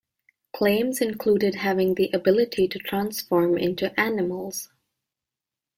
[0.55, 4.71] Claims included having the ability to transform into animals.